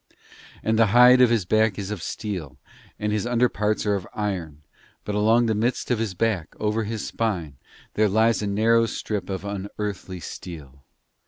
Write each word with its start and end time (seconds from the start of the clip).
And 0.63 0.79
the 0.79 0.87
hide 0.97 1.21
of 1.21 1.29
his 1.29 1.45
back 1.45 1.77
is 1.77 1.91
of 1.91 2.01
steel, 2.01 2.57
and 2.97 3.11
his 3.11 3.27
under 3.27 3.47
parts 3.47 3.85
are 3.85 3.93
of 3.93 4.07
iron; 4.15 4.63
but 5.05 5.13
along 5.13 5.45
the 5.45 5.53
midst 5.53 5.91
of 5.91 5.99
his 5.99 6.15
back, 6.15 6.55
over 6.59 6.85
his 6.85 7.05
spine, 7.05 7.57
there 7.93 8.09
lies 8.09 8.41
a 8.41 8.47
narrow 8.47 8.87
strip 8.87 9.29
of 9.29 9.45
unearthly 9.45 10.19
steel. 10.19 10.85